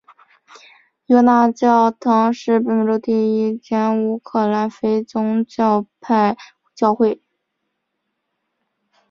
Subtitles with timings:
[1.05, 3.13] 锡罐大教堂是北美洲第
[3.47, 5.45] 一间乌克兰非宗
[5.99, 6.35] 派
[6.73, 7.21] 教会。